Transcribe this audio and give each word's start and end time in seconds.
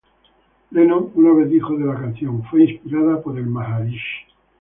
Lennon 0.71 1.11
una 1.13 1.31
vez 1.31 1.47
dijo 1.51 1.77
de 1.77 1.85
la 1.85 1.93
canción: 1.93 2.41
""Fue 2.45 2.63
inspirada 2.63 3.21
por 3.21 3.37
el 3.37 3.45
Maharishi. 3.45 4.01